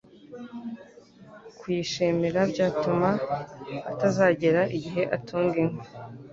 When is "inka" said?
5.63-5.81